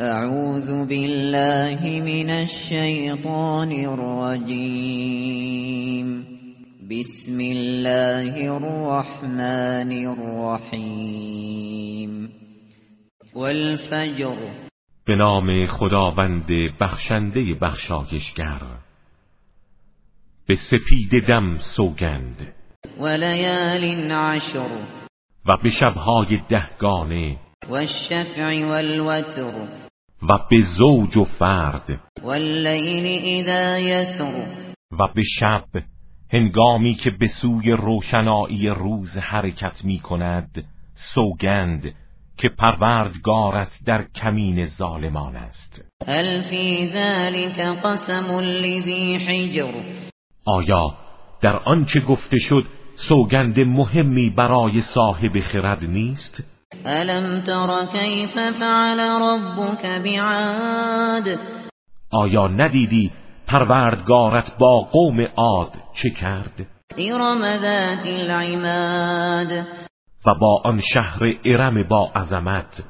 [0.00, 4.86] اعوذ بالله من الشیطان الرجیم
[6.90, 11.30] بسم الله الرحمن الرحیم
[13.34, 14.36] والفجر.
[15.06, 16.46] به نام خداوند
[16.80, 18.60] بخشنده بخشایشگر.
[20.46, 22.54] به سپید دم سوگند.
[22.98, 24.68] و لیال عشر.
[25.46, 29.68] و به شبهای دهگانه و الشفع والوتر.
[30.22, 32.00] و به زوج و فرد.
[32.22, 34.46] واللیل اذا یسر
[34.92, 35.64] و به شب
[36.32, 40.64] هنگامی که به سوی روشنایی روز حرکت می کند
[40.94, 41.94] سوگند
[42.36, 45.88] که پروردگارت در کمین ظالمان است.
[46.08, 49.72] هل فی ذلك قسم لذی حجر؟
[50.46, 50.96] آیا
[51.40, 56.53] در آنچه گفته شد سوگند مهمی برای صاحب خرد نیست؟
[56.84, 61.38] الم تر کیف فعل ربک بعاد؟
[62.10, 63.10] آیا ندیدی
[63.46, 66.66] پروردگارت با قوم عاد چه کرد؟
[66.98, 69.66] ارم ذات العماد.
[70.26, 72.84] و با آن شهر ارم با عظمت.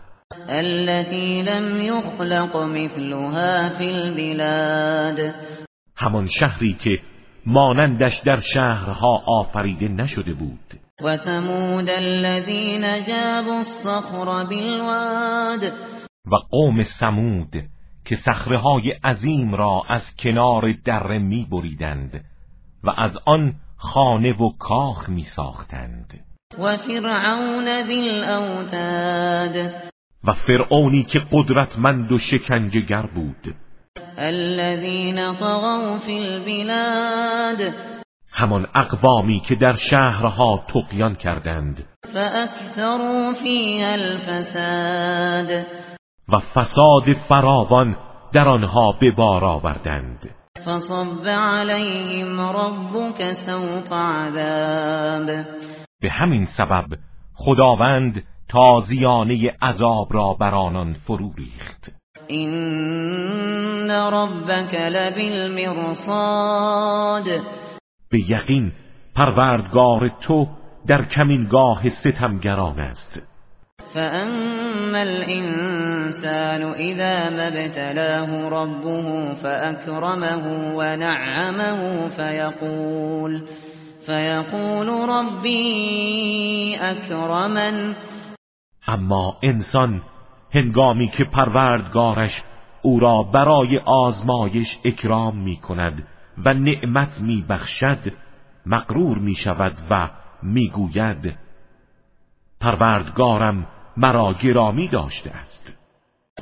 [0.48, 5.34] التي لم يخلق مثلها في البلاد.
[5.97, 6.91] همان شهری که
[7.47, 10.83] مانندش در شهرها آفریده نشده بود.
[11.03, 15.64] و ثمود الذين جابوا الصخر بالواد.
[16.27, 17.69] و قوم سمود
[18.05, 22.25] که صخره‌های عظیم را از کنار دره می بریدند
[22.84, 26.25] و از آن خانه و کاخ می ساختند
[26.59, 29.73] و فرعون ذی الاوتاد.
[30.25, 33.55] و فرعونی که قدرتمند و شکنجهگر بود.
[34.19, 37.75] الذين طغوا في البلاد.
[38.36, 41.84] همان اقوامی که در شهرها تقیان کردند.
[42.06, 45.66] فاکثروا فيها الفساد.
[46.28, 47.96] و فساد فراوان
[48.32, 50.30] در آنها به بار آوردند.
[50.64, 55.27] فصب عليهم ربك سوط عذاب.
[56.00, 56.86] به همین سبب
[57.34, 61.90] خداوند تازیانه عذاب را بر آنان فرو ریخت.
[62.28, 66.05] این ربک لبالمرصاد.
[68.14, 68.73] به یقین
[69.14, 70.47] پروردگار تو
[70.86, 73.27] در کمینگاه ستمگران است.
[73.86, 83.42] فاما الانسان اذا ما ابتلاه ربه فاكرمه ونعمه فيقول
[84.07, 87.97] فيقول ربي اکرمن
[88.89, 90.03] اما انسان
[90.55, 92.42] هنگامی که پروردگارش
[92.83, 96.08] او را برای آزمایش اکرام می کند
[96.39, 98.12] و نعمت می بخشد
[98.67, 100.11] مقرور می شود و
[100.42, 101.39] می گوید
[102.61, 105.73] پروردگارم مرا گرامی داشته است.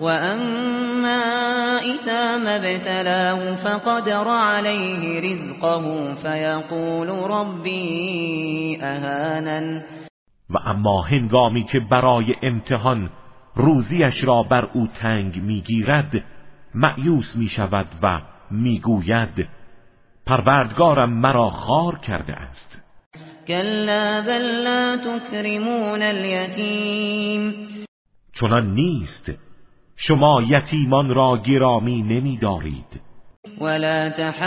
[0.00, 9.84] و اما اذا ما ابتلاه فقدر عليه رزقه فيقول ربي اهانن.
[10.50, 13.10] و اما هنگامی که برای امتحان
[13.54, 16.12] روزیش را بر او تنگ می‌گیرد
[16.74, 18.20] معیوس می شود و
[18.50, 19.48] می‌گوید
[20.26, 22.82] پروردگارم مرا خار کرده است.
[23.48, 27.54] كلا بل لا تكرمون اليتيم
[28.32, 29.32] چنان نیست.
[29.96, 33.00] شما یتیمان را گرامی نمیدارید.
[33.60, 34.42] ولا تحاضون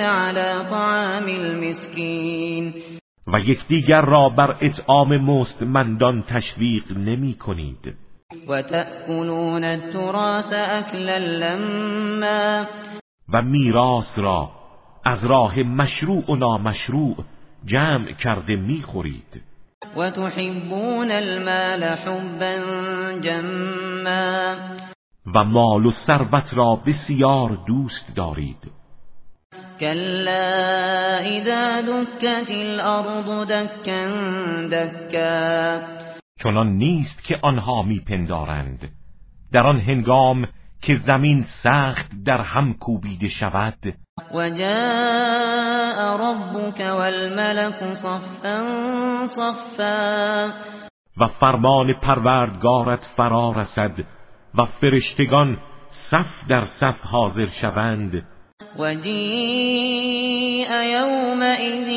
[0.00, 2.74] على طعام المسكين
[3.26, 7.96] و یکدیگر را بر اطعام مستمندان تشویق نمی کنید
[8.50, 12.66] و تأکلون التراث اکلا لما
[13.32, 14.50] و میراث را
[15.04, 17.16] از راه مشروع و نامشروع
[17.64, 19.42] جمع کرده می‌خورید.
[19.96, 22.58] و تحبون المال حبا
[23.20, 24.56] جما
[25.34, 28.70] و مال و ثروت را بسیار دوست دارید.
[29.80, 34.08] كلا اذا دكت الارض دكا
[34.70, 36.09] دكا
[36.42, 38.88] چنان نیست که آنها میپندارند.
[39.52, 40.46] در آن هنگام
[40.82, 43.94] که زمین سخت در هم کوبیده شود
[44.34, 48.64] و جاء ربك والملك صفا
[49.24, 50.52] صفا.
[51.16, 54.00] و فرمان پروردگارت فرا رسد
[54.54, 55.58] و فرشتگان
[55.88, 58.26] صف در صف حاضر شوند.
[58.78, 61.88] وجيء يومئذ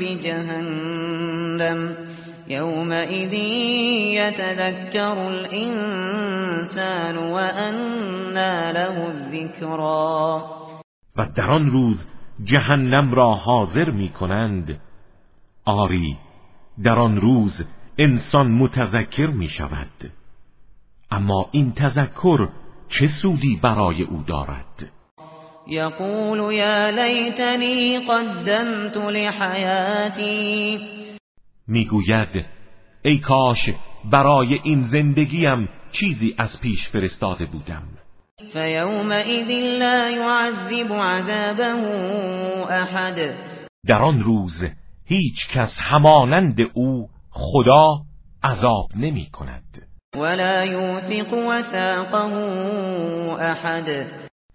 [0.00, 1.96] بجهنم.
[2.50, 3.32] يومئذ
[4.18, 10.42] يتذكر الإنسان وأنى له الذكرى.
[11.16, 12.06] و در آن روز
[12.44, 14.80] جهنم را حاضر می کنند
[15.64, 16.16] آری
[16.82, 17.66] در آن روز
[17.98, 20.12] انسان متذکر می شود
[21.10, 22.48] اما این تذکر
[22.88, 24.92] چه سودی برای او دارد؟
[25.66, 30.78] یقول یا لیتنی قدمت لحیاتی.
[31.68, 32.44] می‌گوید
[33.02, 33.70] ای کاش
[34.12, 37.88] برای این زندگیم چیزی از پیش فرستاده بودم.
[38.46, 41.64] فیومئذ لا يعذب عذابه
[42.70, 43.34] احد.
[43.86, 44.64] در آن روز
[45.04, 47.88] هیچ کس همانند او خدا
[48.42, 49.88] عذاب نمی کند.
[50.14, 52.34] ولا یوثق وثاقه
[53.40, 53.88] احد.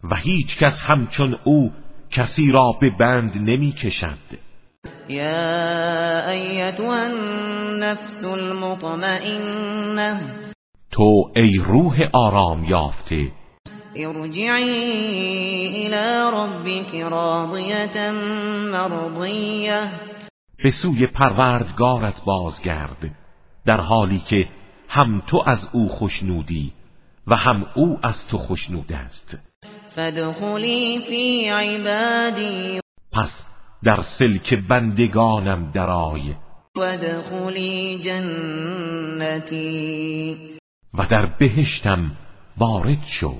[0.04, 1.71] و هیچ کس همچون او
[2.12, 4.53] کسی را به بند نمی کشد.
[5.10, 10.20] یا ایتها النفس المطمئنه
[10.92, 13.32] تو ای روح آرام یافته.
[13.96, 18.12] ارجعی الى ربك راضیه
[18.72, 19.82] مرضیه
[20.64, 23.16] به سوی پروردگارت بازگرد
[23.66, 24.48] در حالی که
[24.90, 26.74] هم تو از او خوشنودی
[27.28, 29.38] و هم او از تو خوشنود است.
[29.88, 32.80] فادخلی فی عبادی
[33.12, 33.53] پس
[33.85, 36.35] در سلک بندگانم درای
[36.75, 39.57] وادخلی جنتی.
[40.94, 42.12] و در بهشتم
[42.57, 43.35] وارد شو.